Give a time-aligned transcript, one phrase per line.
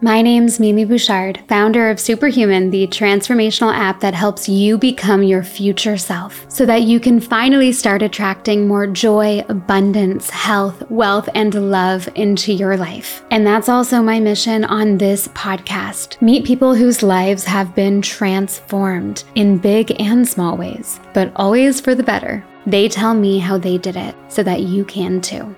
[0.00, 5.42] My name's Mimi Bouchard, founder of Superhuman, the transformational app that helps you become your
[5.42, 11.72] future self so that you can finally start attracting more joy, abundance, health, wealth, and
[11.72, 13.24] love into your life.
[13.32, 16.22] And that's also my mission on this podcast.
[16.22, 21.96] Meet people whose lives have been transformed in big and small ways, but always for
[21.96, 22.44] the better.
[22.66, 25.56] They tell me how they did it so that you can too.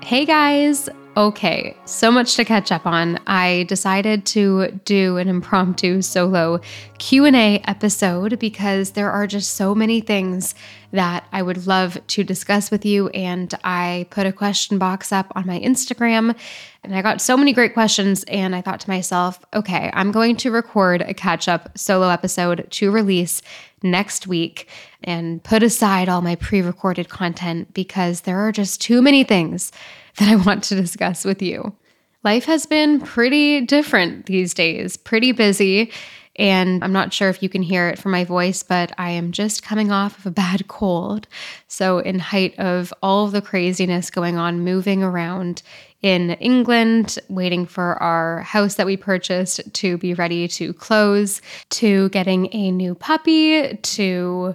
[0.00, 3.18] Hey guys, Okay, so much to catch up on.
[3.26, 6.60] I decided to do an impromptu solo
[6.98, 10.54] Q&A episode because there are just so many things
[10.92, 15.32] that I would love to discuss with you and I put a question box up
[15.34, 16.36] on my Instagram
[16.84, 20.36] and I got so many great questions and I thought to myself, okay, I'm going
[20.36, 23.40] to record a catch-up solo episode to release
[23.82, 24.68] next week
[25.02, 29.72] and put aside all my pre-recorded content because there are just too many things
[30.18, 31.74] that I want to discuss with you.
[32.24, 35.92] Life has been pretty different these days, pretty busy.
[36.38, 39.32] And I'm not sure if you can hear it from my voice, but I am
[39.32, 41.26] just coming off of a bad cold.
[41.66, 45.62] So, in height of all of the craziness going on, moving around
[46.02, 52.10] in England, waiting for our house that we purchased to be ready to close, to
[52.10, 54.54] getting a new puppy, to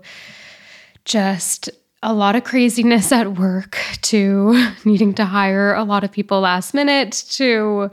[1.04, 1.70] just
[2.04, 6.74] a lot of craziness at work to needing to hire a lot of people last
[6.74, 7.92] minute to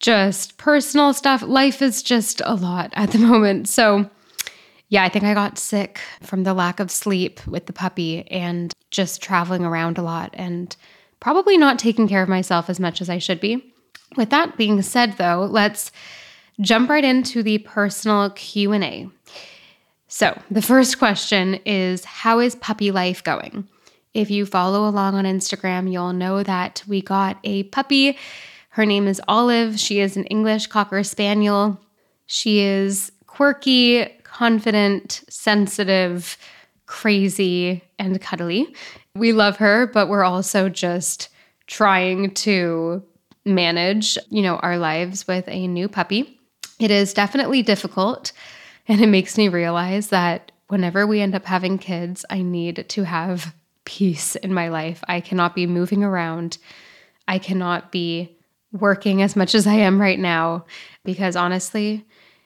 [0.00, 1.42] just personal stuff.
[1.42, 3.68] Life is just a lot at the moment.
[3.68, 4.08] So,
[4.88, 8.72] yeah, I think I got sick from the lack of sleep with the puppy and
[8.90, 10.74] just traveling around a lot and
[11.20, 13.74] probably not taking care of myself as much as I should be.
[14.16, 15.90] With that being said though, let's
[16.60, 19.08] jump right into the personal Q&A.
[20.10, 23.68] So, the first question is How is puppy life going?
[24.14, 28.16] If you follow along on Instagram, you'll know that we got a puppy.
[28.70, 29.78] Her name is Olive.
[29.78, 31.78] She is an English Cocker Spaniel.
[32.26, 36.38] She is quirky, confident, sensitive,
[36.86, 38.74] crazy, and cuddly.
[39.14, 41.28] We love her, but we're also just
[41.66, 43.02] trying to
[43.44, 46.40] manage, you know, our lives with a new puppy.
[46.78, 48.32] It is definitely difficult.
[48.88, 53.04] And it makes me realize that whenever we end up having kids, I need to
[53.04, 53.54] have
[53.84, 55.04] peace in my life.
[55.06, 56.58] I cannot be moving around.
[57.26, 58.36] I cannot be
[58.72, 60.64] working as much as I am right now
[61.04, 62.04] because honestly,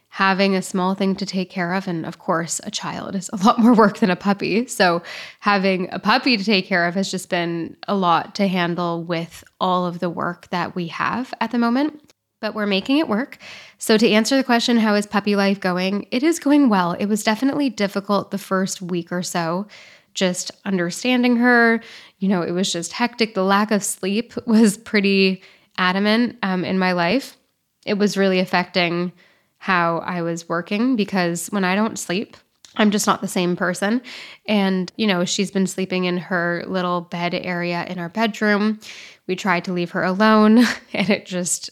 [0.09, 3.37] having a small thing to take care of, and of course, a child is a
[3.45, 4.67] lot more work than a puppy.
[4.67, 5.03] So,
[5.41, 9.43] having a puppy to take care of has just been a lot to handle with
[9.61, 12.12] all of the work that we have at the moment
[12.43, 13.39] but we're making it work.
[13.79, 16.07] So, to answer the question, how is puppy life going?
[16.11, 16.93] It is going well.
[16.93, 19.67] It was definitely difficult the first week or so,
[20.13, 21.81] just understanding her.
[22.19, 23.33] You know, it was just hectic.
[23.33, 25.43] The lack of sleep was pretty
[25.79, 27.39] adamant um, in my life.
[27.87, 29.13] It was really affecting
[29.57, 32.37] how I was working because when I don't sleep,
[32.77, 34.03] I'm just not the same person.
[34.47, 38.81] And, you know, she's been sleeping in her little bed area in our bedroom.
[39.27, 40.59] We tried to leave her alone
[40.93, 41.71] and it just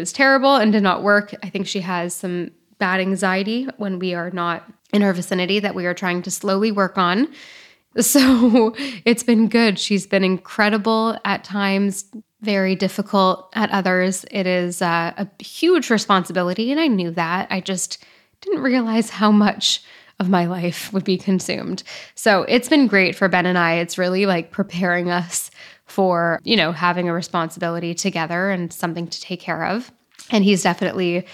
[0.00, 1.34] was terrible and did not work.
[1.42, 5.74] I think she has some bad anxiety when we are not in her vicinity that
[5.74, 7.28] we are trying to slowly work on.
[8.00, 9.78] So it's been good.
[9.78, 12.06] She's been incredible at times,
[12.40, 14.24] very difficult at others.
[14.30, 17.48] It is uh, a huge responsibility, and I knew that.
[17.50, 18.02] I just
[18.40, 19.82] didn't realize how much
[20.18, 21.82] of my life would be consumed.
[22.14, 23.74] So it's been great for Ben and I.
[23.74, 25.50] It's really like preparing us
[25.86, 29.90] for, you know, having a responsibility together and something to take care of.
[30.30, 31.26] And he's definitely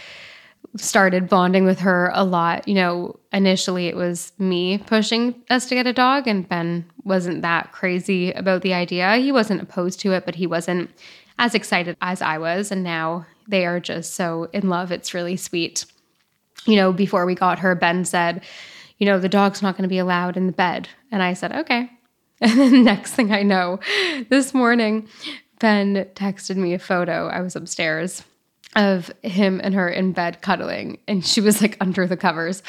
[0.76, 2.66] started bonding with her a lot.
[2.66, 7.42] You know, initially it was me pushing us to get a dog, and Ben wasn't
[7.42, 9.16] that crazy about the idea.
[9.16, 10.90] He wasn't opposed to it, but he wasn't
[11.38, 12.70] as excited as I was.
[12.72, 14.90] And now they are just so in love.
[14.90, 15.84] It's really sweet.
[16.66, 18.42] You know, before we got her, Ben said,
[18.98, 20.88] You know, the dog's not going to be allowed in the bed.
[21.10, 21.90] And I said, Okay.
[22.40, 23.80] And then next thing I know,
[24.28, 25.08] this morning,
[25.58, 27.26] Ben texted me a photo.
[27.26, 28.22] I was upstairs
[28.76, 32.62] of him and her in bed cuddling, and she was like under the covers.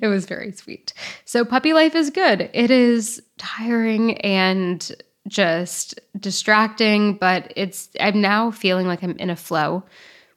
[0.00, 0.92] It was very sweet.
[1.24, 2.50] So, puppy life is good.
[2.52, 4.90] It is tiring and
[5.28, 9.84] just distracting, but it's, I'm now feeling like I'm in a flow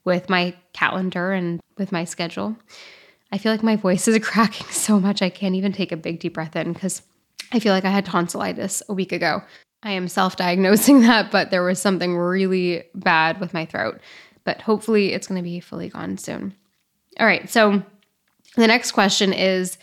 [0.03, 2.55] with my calendar and with my schedule.
[3.35, 6.21] I feel like my voice is cracking so much, I can't even take a big
[6.21, 7.01] deep breath in because
[7.51, 9.43] I feel like I had tonsillitis a week ago.
[9.83, 13.99] I am self diagnosing that, but there was something really bad with my throat.
[14.45, 16.55] But hopefully it's going to be fully gone soon.
[17.19, 17.49] All right.
[17.49, 17.83] So
[18.55, 19.77] the next question is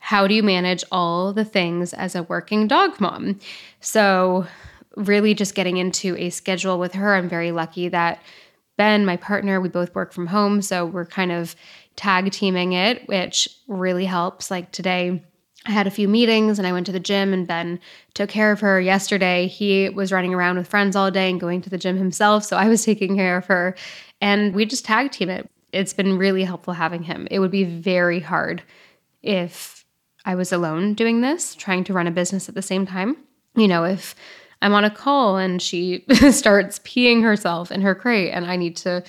[0.00, 3.40] How do you manage all the things as a working dog mom?
[3.80, 4.46] So,
[4.96, 7.14] really just getting into a schedule with her.
[7.14, 8.20] I'm very lucky that
[8.78, 10.62] Ben, my partner, we both work from home.
[10.62, 11.54] So we're kind of
[11.96, 14.50] tag teaming it, which really helps.
[14.50, 15.22] Like today,
[15.66, 17.80] I had a few meetings and I went to the gym, and Ben
[18.14, 19.48] took care of her yesterday.
[19.48, 22.44] He was running around with friends all day and going to the gym himself.
[22.44, 23.74] So I was taking care of her,
[24.20, 25.50] and we just tag team it.
[25.72, 27.28] It's been really helpful having him.
[27.30, 28.62] It would be very hard
[29.22, 29.84] if
[30.24, 33.16] I was alone doing this, trying to run a business at the same time.
[33.54, 34.14] You know, if
[34.62, 38.76] I'm on a call and she starts peeing herself in her crate and I need
[38.78, 39.04] to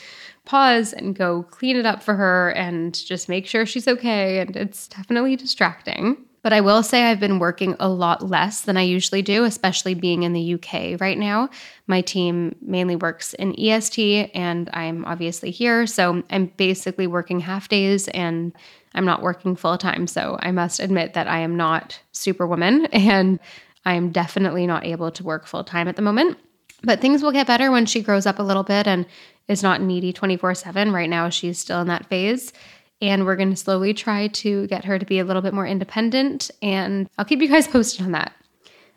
[0.46, 4.40] pause and go clean it up for her and just make sure she's okay.
[4.40, 6.18] And it's definitely distracting.
[6.42, 9.94] But I will say I've been working a lot less than I usually do, especially
[9.94, 11.50] being in the UK right now.
[11.88, 15.86] My team mainly works in EST and I'm obviously here.
[15.86, 18.54] So I'm basically working half days and
[18.96, 20.08] I'm not working full time.
[20.08, 23.40] So I must admit that I am not superwoman and
[23.86, 26.38] I am definitely not able to work full time at the moment.
[26.84, 29.06] But things will get better when she grows up a little bit and
[29.48, 30.92] is not needy 24 7.
[30.92, 32.54] Right now, she's still in that phase.
[33.02, 35.66] And we're going to slowly try to get her to be a little bit more
[35.66, 36.52] independent.
[36.62, 38.34] And I'll keep you guys posted on that.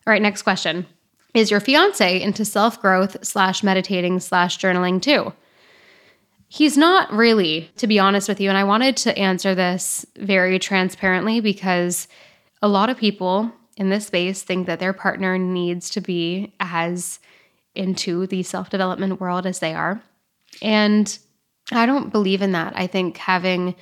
[0.06, 0.87] All right, next question.
[1.34, 5.32] Is your fiance into self growth slash meditating slash journaling too?
[6.49, 8.50] He's not really, to be honest with you.
[8.50, 12.08] And I wanted to answer this very transparently because
[12.61, 17.19] a lot of people in this space think that their partner needs to be as
[17.74, 20.02] into the self development world as they are.
[20.60, 21.19] And
[21.70, 22.74] I don't believe in that.
[22.76, 23.74] I think having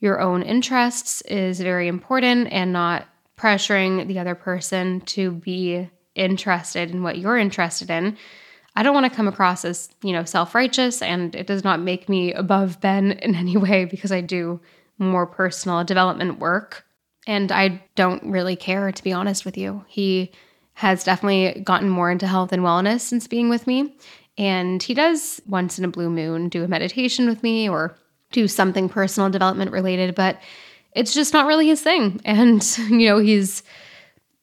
[0.00, 3.06] your own interests is very important and not
[3.38, 8.16] pressuring the other person to be interested in what you're interested in.
[8.76, 12.08] I don't want to come across as, you know, self-righteous and it does not make
[12.08, 14.60] me above Ben in any way because I do
[14.98, 16.84] more personal development work
[17.26, 19.84] and I don't really care to be honest with you.
[19.88, 20.32] He
[20.74, 23.96] has definitely gotten more into health and wellness since being with me
[24.36, 27.96] and he does once in a blue moon do a meditation with me or
[28.32, 30.40] do something personal development related, but
[30.92, 32.20] it's just not really his thing.
[32.24, 33.62] And, you know, he's,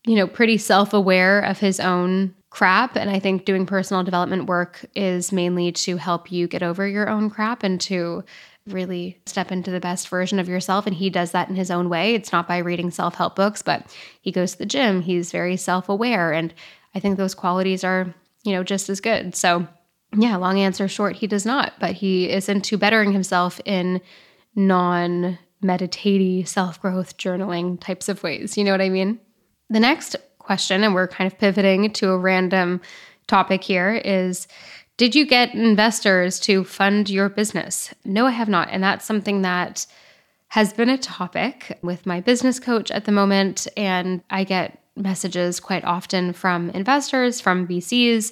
[0.05, 2.95] you know, pretty self aware of his own crap.
[2.95, 7.09] And I think doing personal development work is mainly to help you get over your
[7.09, 8.23] own crap and to
[8.67, 10.85] really step into the best version of yourself.
[10.85, 12.13] And he does that in his own way.
[12.13, 15.01] It's not by reading self help books, but he goes to the gym.
[15.01, 16.31] He's very self aware.
[16.31, 16.53] And
[16.93, 18.13] I think those qualities are,
[18.43, 19.35] you know, just as good.
[19.35, 19.67] So,
[20.15, 24.01] yeah, long answer short, he does not, but he is into bettering himself in
[24.55, 28.57] non meditative self growth journaling types of ways.
[28.57, 29.19] You know what I mean?
[29.69, 32.81] The next question, and we're kind of pivoting to a random
[33.27, 34.47] topic here, is
[35.01, 37.91] Did you get investors to fund your business?
[38.05, 38.67] No, I have not.
[38.69, 39.87] And that's something that
[40.49, 43.67] has been a topic with my business coach at the moment.
[43.75, 48.31] And I get messages quite often from investors, from VCs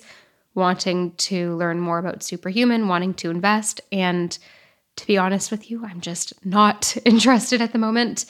[0.54, 3.81] wanting to learn more about Superhuman, wanting to invest.
[3.92, 4.38] And
[4.98, 8.25] to be honest with you, I'm just not interested at the moment.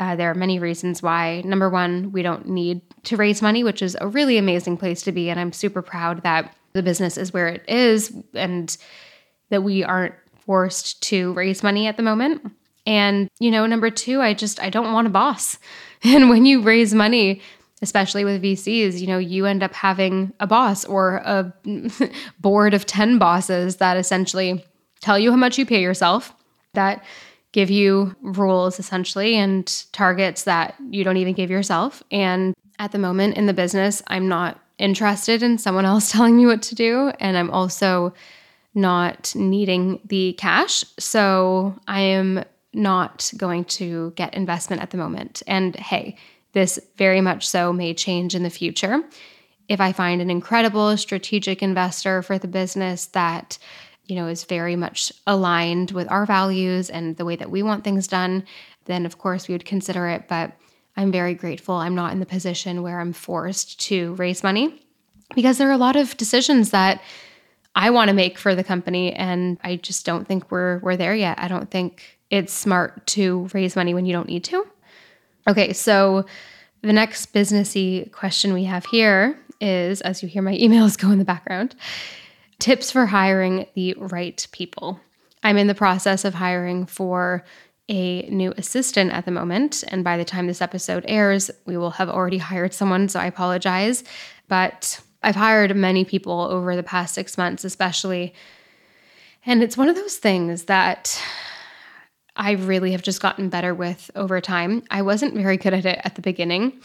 [0.00, 1.42] Uh, there are many reasons why.
[1.44, 5.12] Number one, we don't need to raise money, which is a really amazing place to
[5.12, 5.30] be.
[5.30, 8.76] And I'm super proud that the business is where it is and
[9.50, 12.52] that we aren't forced to raise money at the moment.
[12.86, 15.58] And, you know, number two, I just, I don't want a boss.
[16.06, 17.40] And when you raise money,
[17.80, 21.50] especially with VCs, you know, you end up having a boss or a
[22.40, 24.62] board of 10 bosses that essentially
[25.00, 26.34] tell you how much you pay yourself,
[26.74, 27.02] that
[27.52, 32.02] give you rules essentially and targets that you don't even give yourself.
[32.10, 36.46] And at the moment in the business, I'm not interested in someone else telling me
[36.46, 37.10] what to do.
[37.18, 38.12] And I'm also
[38.74, 40.84] not needing the cash.
[40.98, 45.42] So I am not going to get investment at the moment.
[45.46, 46.16] And hey,
[46.52, 49.02] this very much so may change in the future.
[49.68, 53.58] If I find an incredible strategic investor for the business that
[54.06, 57.84] you know is very much aligned with our values and the way that we want
[57.84, 58.44] things done,
[58.84, 60.52] then of course we would consider it, but
[60.96, 64.80] I'm very grateful I'm not in the position where I'm forced to raise money
[65.34, 67.02] because there are a lot of decisions that
[67.74, 71.14] I want to make for the company and I just don't think we're we're there
[71.14, 71.38] yet.
[71.38, 74.66] I don't think it's smart to raise money when you don't need to.
[75.48, 76.24] Okay, so
[76.82, 81.18] the next businessy question we have here is as you hear my emails go in
[81.18, 81.74] the background,
[82.58, 85.00] tips for hiring the right people.
[85.42, 87.44] I'm in the process of hiring for
[87.88, 89.84] a new assistant at the moment.
[89.88, 93.08] And by the time this episode airs, we will have already hired someone.
[93.08, 94.04] So I apologize.
[94.48, 98.34] But I've hired many people over the past six months, especially.
[99.46, 101.20] And it's one of those things that
[102.36, 104.82] I really have just gotten better with over time.
[104.90, 106.80] I wasn't very good at it at the beginning.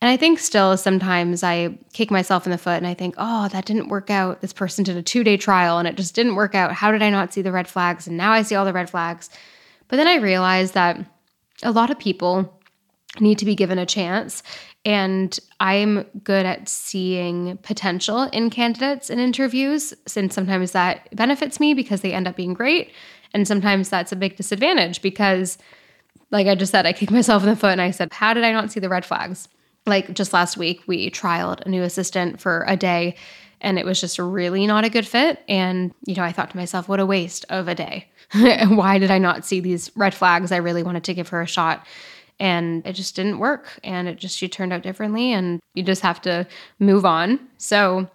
[0.00, 3.48] And I think still sometimes I kick myself in the foot and I think, oh,
[3.48, 4.40] that didn't work out.
[4.40, 6.72] This person did a two day trial and it just didn't work out.
[6.72, 8.08] How did I not see the red flags?
[8.08, 9.30] And now I see all the red flags.
[9.92, 11.04] But then I realized that
[11.62, 12.58] a lot of people
[13.20, 14.42] need to be given a chance.
[14.86, 21.74] And I'm good at seeing potential in candidates in interviews, since sometimes that benefits me
[21.74, 22.90] because they end up being great.
[23.34, 25.58] And sometimes that's a big disadvantage because,
[26.30, 28.44] like I just said, I kicked myself in the foot and I said, How did
[28.44, 29.46] I not see the red flags?
[29.86, 33.16] like just last week we trialed a new assistant for a day
[33.62, 35.42] and it was just really not a good fit.
[35.48, 38.08] And you know i thought to myself what a waste of a day.
[38.32, 40.52] Why did i not see these red flags?
[40.52, 41.86] I really wanted to give her a shot.
[42.38, 43.78] And it just didn't work.
[43.84, 46.46] And it just she turned out differently and you just have to
[46.78, 47.40] move on.
[47.56, 48.08] So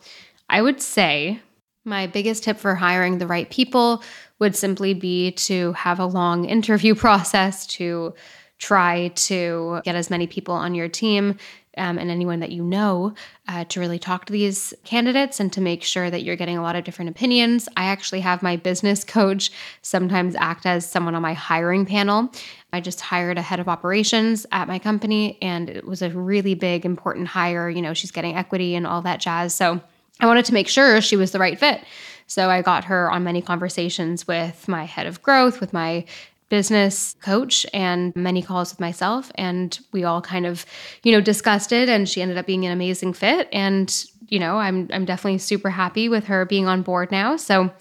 [0.50, 1.42] i would say
[1.84, 4.04] my biggest tip for hiring the right people
[4.40, 8.14] would simply be to have a long interview process to
[8.60, 11.38] try to get as many people on your team
[11.78, 13.14] um, and anyone that you know
[13.48, 16.62] uh, to really talk to these candidates and to make sure that you're getting a
[16.62, 17.70] lot of different opinions.
[17.78, 22.32] I actually have my business coach sometimes act as someone on my hiring panel.
[22.74, 26.54] I just hired a head of operations at my company, and it was a really
[26.54, 27.70] big, important hire.
[27.70, 29.54] You know, she's getting equity and all that jazz.
[29.54, 29.82] So
[30.20, 31.82] I wanted to make sure she was the right fit.
[32.28, 36.06] So I got her on many conversations with my head of growth, with my
[36.50, 40.66] business coach and many calls with myself and we all kind of
[41.04, 44.58] you know discussed it and she ended up being an amazing fit and you know
[44.58, 47.36] I'm I'm definitely super happy with her being on board now.
[47.36, 47.72] So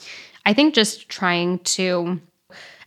[0.45, 2.21] I think just trying to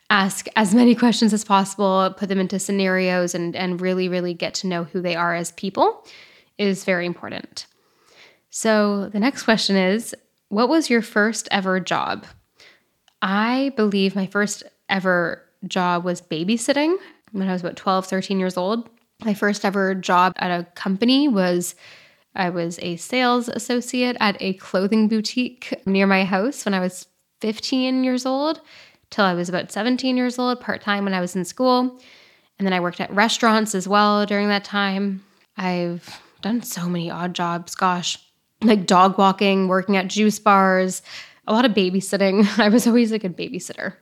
[0.10, 4.54] ask as many questions as possible put them into scenarios and and really really get
[4.56, 6.06] to know who they are as people
[6.58, 7.68] is very important.
[8.50, 10.14] So the next question is
[10.50, 12.26] what was your first ever job?
[13.22, 16.96] I believe my first ever job was babysitting
[17.32, 18.90] when I was about 12, 13 years old.
[19.24, 21.76] My first ever job at a company was
[22.36, 27.08] I was a sales associate at a clothing boutique near my house when I was
[27.42, 28.62] 15 years old
[29.10, 32.00] till I was about 17 years old, part time when I was in school.
[32.58, 35.24] And then I worked at restaurants as well during that time.
[35.58, 38.18] I've done so many odd jobs, gosh,
[38.62, 41.02] like dog walking, working at juice bars,
[41.48, 42.48] a lot of babysitting.
[42.60, 43.96] I was always a good babysitter.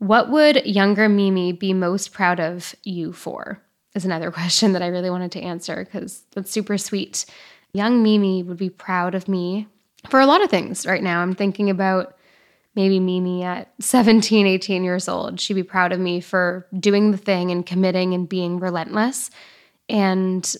[0.00, 3.62] What would younger Mimi be most proud of you for?
[3.94, 7.26] Is another question that I really wanted to answer because that's super sweet.
[7.72, 9.68] Young Mimi would be proud of me
[10.08, 11.20] for a lot of things right now.
[11.20, 12.16] I'm thinking about
[12.74, 15.38] maybe Mimi at 17, 18 years old.
[15.38, 19.30] She'd be proud of me for doing the thing and committing and being relentless
[19.86, 20.56] and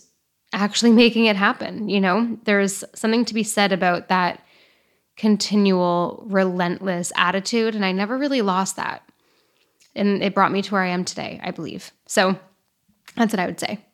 [0.53, 1.89] actually making it happen.
[1.89, 4.45] You know, there's something to be said about that
[5.17, 7.75] continual, relentless attitude.
[7.75, 9.03] And I never really lost that.
[9.95, 11.93] And it brought me to where I am today, I believe.
[12.07, 12.39] So
[13.17, 13.85] that's what I would say.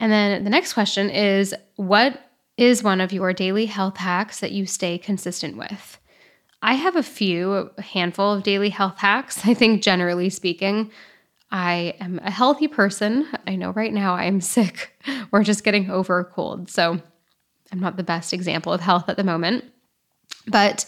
[0.00, 2.20] And then the next question is What
[2.56, 5.98] is one of your daily health hacks that you stay consistent with?
[6.62, 9.40] I have a few, a handful of daily health hacks.
[9.46, 10.90] I think, generally speaking,
[11.50, 13.28] I am a healthy person.
[13.46, 14.98] I know right now I am sick
[15.30, 16.70] or just getting over a cold.
[16.70, 17.00] So
[17.70, 19.64] I'm not the best example of health at the moment.
[20.46, 20.86] But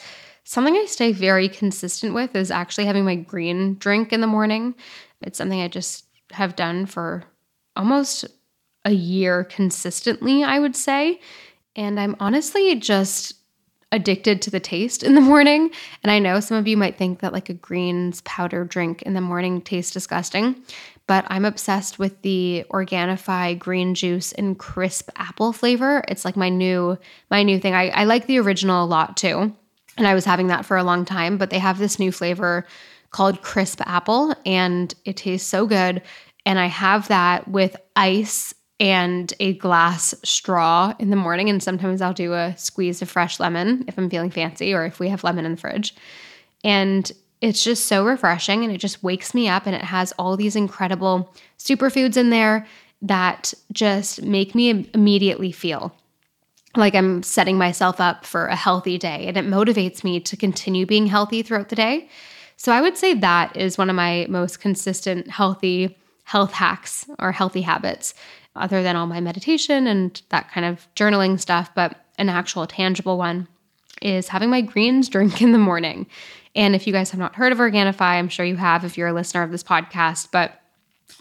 [0.49, 4.77] Something I stay very consistent with is actually having my green drink in the morning.
[5.21, 7.25] It's something I just have done for
[7.75, 8.25] almost
[8.85, 11.19] a year consistently, I would say.
[11.75, 13.35] And I'm honestly just
[13.91, 15.73] addicted to the taste in the morning.
[16.05, 19.15] And I know some of you might think that like a greens powder drink in
[19.15, 20.55] the morning tastes disgusting,
[21.09, 26.05] but I'm obsessed with the Organifi green juice and crisp apple flavor.
[26.07, 26.99] It's like my new
[27.33, 27.75] my new thing.
[27.75, 29.53] I, I like the original a lot too.
[29.97, 32.67] And I was having that for a long time, but they have this new flavor
[33.11, 36.03] called crisp apple and it tastes so good.
[36.45, 41.49] And I have that with ice and a glass straw in the morning.
[41.49, 45.01] And sometimes I'll do a squeeze of fresh lemon if I'm feeling fancy or if
[45.01, 45.95] we have lemon in the fridge.
[46.63, 47.11] And
[47.41, 50.57] it's just so refreshing and it just wakes me up and it has all these
[50.57, 52.67] incredible superfoods in there
[53.03, 55.95] that just make me immediately feel
[56.77, 60.87] like I'm setting myself up for a healthy day and it motivates me to continue
[60.87, 62.09] being healthy throughout the day.
[62.57, 67.33] So I would say that is one of my most consistent healthy health hacks or
[67.33, 68.15] healthy habits
[68.57, 73.19] other than all my meditation and that kind of journaling stuff, but an actual tangible
[73.19, 73.47] one
[74.03, 76.07] is having my greens drink in the morning.
[76.55, 79.09] And if you guys have not heard of Organifi, I'm sure you have if you're
[79.09, 80.59] a listener of this podcast, but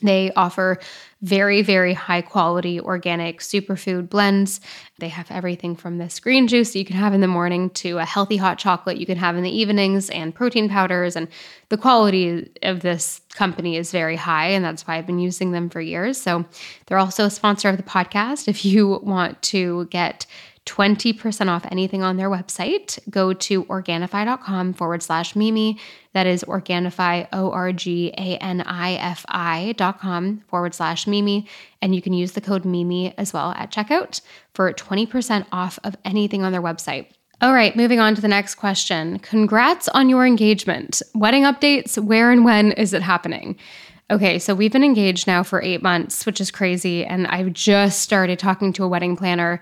[0.02, 0.80] They offer
[1.22, 4.60] very, very high quality organic superfood blends.
[5.00, 8.06] They have everything from this green juice you can have in the morning to a
[8.06, 11.16] healthy hot chocolate you can have in the evenings and protein powders.
[11.16, 11.28] And
[11.70, 15.70] the quality of this company is very high, and that's why I've been using them
[15.70, 16.22] for years.
[16.22, 16.46] So
[16.86, 18.48] they're also a sponsor of the podcast.
[18.48, 20.26] If you want to get
[20.66, 22.98] 20% off anything on their website.
[23.10, 25.80] Go to Organifi.com forward slash Mimi.
[26.14, 31.48] That is Organifi, O R G A N I F I.com forward slash Mimi.
[31.82, 34.22] And you can use the code Mimi as well at checkout
[34.54, 37.08] for 20% off of anything on their website.
[37.42, 39.20] All right, moving on to the next question.
[39.20, 41.02] Congrats on your engagement.
[41.14, 43.58] Wedding updates, where and when is it happening?
[44.10, 47.04] Okay, so we've been engaged now for eight months, which is crazy.
[47.04, 49.62] And I've just started talking to a wedding planner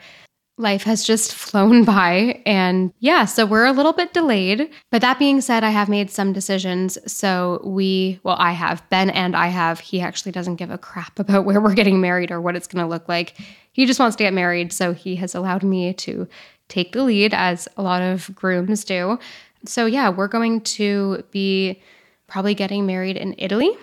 [0.58, 2.42] life has just flown by.
[2.46, 4.70] And yeah, so we're a little bit delayed.
[4.92, 6.98] But that being said, I have made some decisions.
[7.12, 11.20] So we, well, I have, Ben and I have, he actually doesn't give a crap
[11.20, 13.36] about where we're getting married or what it's going to look like.
[13.72, 14.72] He just wants to get married.
[14.72, 16.28] So he has allowed me to
[16.70, 19.20] take the lead, as a lot of grooms do.
[19.66, 21.82] So yeah, we're going to be
[22.28, 23.76] probably getting married in Italy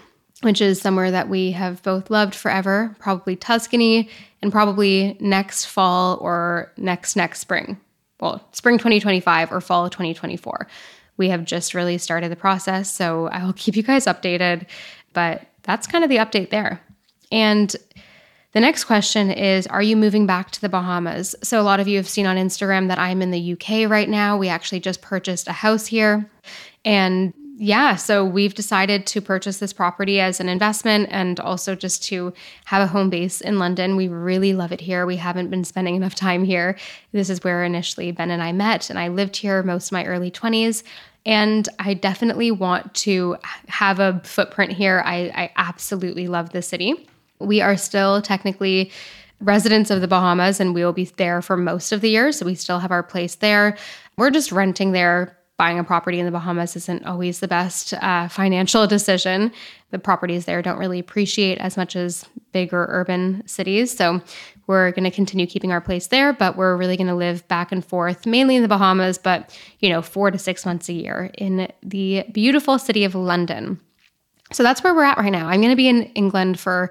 [0.43, 4.09] which is somewhere that we have both loved forever, probably Tuscany,
[4.43, 7.79] and probably next fall or next next spring.
[8.21, 10.67] Well, spring 2025 or fall 2024.
[11.17, 14.67] We have just really started the process, so I will keep you guys updated,
[15.13, 16.81] but that's kind of the update there.
[17.31, 17.75] And
[18.53, 21.37] the next question is Are you moving back to the Bahamas?
[21.43, 24.09] So, a lot of you have seen on Instagram that I'm in the UK right
[24.09, 24.37] now.
[24.37, 26.29] We actually just purchased a house here.
[26.85, 32.03] And yeah, so we've decided to purchase this property as an investment and also just
[32.05, 32.33] to
[32.65, 33.97] have a home base in London.
[33.97, 35.05] We really love it here.
[35.05, 36.79] We haven't been spending enough time here.
[37.13, 40.07] This is where initially Ben and I met, and I lived here most of my
[40.07, 40.85] early 20s.
[41.27, 43.37] And I definitely want to
[43.69, 45.03] have a footprint here.
[45.05, 47.11] I, I absolutely love the city.
[47.41, 48.91] We are still technically
[49.43, 52.33] residents of the Bahamas and we will be there for most of the year.
[52.33, 53.77] So we still have our place there.
[54.17, 58.29] We're just renting there buying a property in the Bahamas isn't always the best uh,
[58.29, 59.53] financial decision.
[59.91, 63.95] The properties there don't really appreciate as much as bigger urban cities.
[63.95, 64.23] So
[64.67, 67.73] we're going to continue keeping our place there, but we're really going to live back
[67.73, 71.31] and forth, mainly in the Bahamas, but you know, four to six months a year
[71.37, 73.79] in the beautiful city of London.
[74.55, 75.47] So that's where we're at right now.
[75.47, 76.91] I'm going to be in England for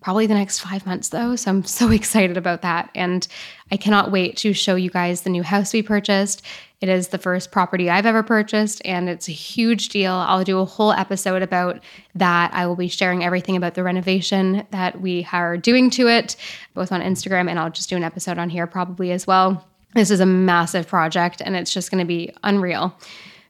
[0.00, 1.36] probably the next five months though.
[1.36, 2.90] So I'm so excited about that.
[2.94, 3.26] And
[3.70, 6.42] I cannot wait to show you guys the new house we purchased.
[6.80, 10.14] It is the first property I've ever purchased, and it's a huge deal.
[10.14, 11.82] I'll do a whole episode about
[12.14, 12.54] that.
[12.54, 16.36] I will be sharing everything about the renovation that we are doing to it,
[16.72, 19.66] both on Instagram, and I'll just do an episode on here probably as well.
[19.94, 22.96] This is a massive project, and it's just going to be unreal.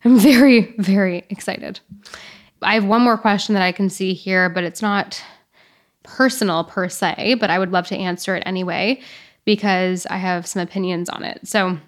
[0.05, 1.79] I'm very, very excited.
[2.63, 5.23] I have one more question that I can see here, but it's not
[6.03, 9.01] personal per se, but I would love to answer it anyway
[9.45, 11.47] because I have some opinions on it.
[11.47, 11.79] So,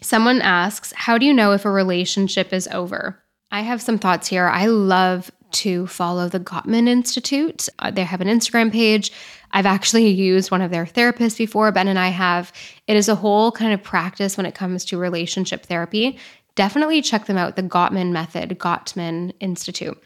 [0.00, 3.18] Someone asks, How do you know if a relationship is over?
[3.50, 4.46] I have some thoughts here.
[4.46, 7.68] I love to follow the Gottman Institute.
[7.78, 9.10] Uh, they have an Instagram page.
[9.52, 11.72] I've actually used one of their therapists before.
[11.72, 12.52] Ben and I have.
[12.86, 16.18] It is a whole kind of practice when it comes to relationship therapy.
[16.54, 20.00] Definitely check them out, the Gottman Method, Gottman Institute.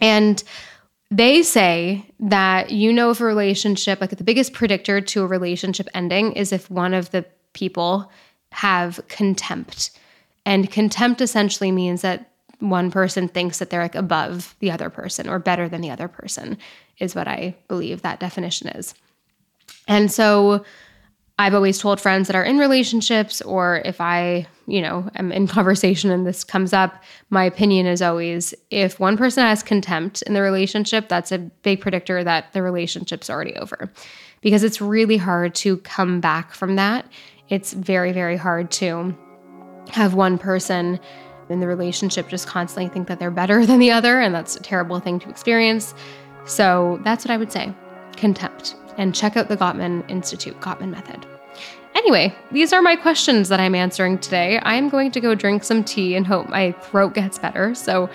[0.00, 0.42] And
[1.10, 5.88] they say that you know if a relationship, like the biggest predictor to a relationship
[5.92, 8.10] ending is if one of the people
[8.52, 9.90] have contempt.
[10.46, 15.28] And contempt essentially means that one person thinks that they're like above the other person
[15.28, 16.58] or better than the other person,
[16.98, 18.94] is what I believe that definition is.
[19.88, 20.64] And so
[21.40, 25.46] I've always told friends that are in relationships, or if I, you know, am in
[25.46, 30.34] conversation and this comes up, my opinion is always if one person has contempt in
[30.34, 33.90] the relationship, that's a big predictor that the relationship's already over.
[34.42, 37.06] Because it's really hard to come back from that
[37.50, 39.14] it's very, very hard to
[39.90, 40.98] have one person
[41.50, 44.20] in the relationship just constantly think that they're better than the other.
[44.20, 45.94] And that's a terrible thing to experience.
[46.46, 47.74] So that's what I would say
[48.16, 48.76] contempt.
[49.00, 51.26] And check out the Gottman Institute, Gottman Method.
[51.94, 54.60] Anyway, these are my questions that I'm answering today.
[54.62, 57.74] I'm going to go drink some tea and hope my throat gets better.
[57.74, 58.08] So,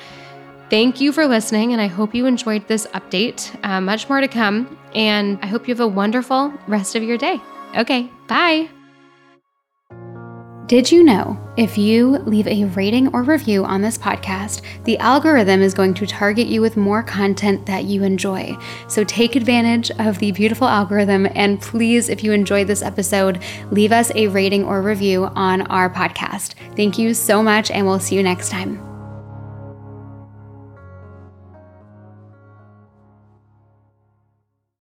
[0.70, 3.54] thank you for listening, and I hope you enjoyed this update.
[3.66, 7.18] Uh, much more to come, and I hope you have a wonderful rest of your
[7.18, 7.42] day.
[7.76, 8.75] Okay, bye.
[10.68, 15.62] Did you know if you leave a rating or review on this podcast, the algorithm
[15.62, 18.58] is going to target you with more content that you enjoy?
[18.88, 23.92] So take advantage of the beautiful algorithm and please, if you enjoyed this episode, leave
[23.92, 26.56] us a rating or review on our podcast.
[26.76, 28.95] Thank you so much, and we'll see you next time.